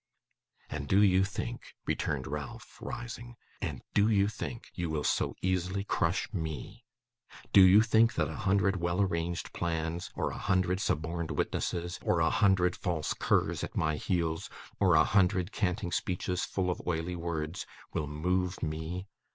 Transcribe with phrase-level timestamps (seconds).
[0.67, 5.83] 'And do you think,' returned Ralph, rising, 'and do you think, you will so easily
[5.83, 6.83] crush ME?
[7.53, 12.19] Do you think that a hundred well arranged plans, or a hundred suborned witnesses, or
[12.19, 17.15] a hundred false curs at my heels, or a hundred canting speeches full of oily
[17.15, 19.05] words, will move me?